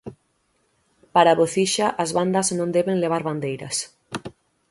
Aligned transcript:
Para 1.13 1.37
Bocixa 1.39 1.87
"as 2.03 2.09
bandas 2.17 2.47
non 2.57 2.69
deben 2.77 3.01
levar 3.03 3.21
bandeiras". 3.29 3.77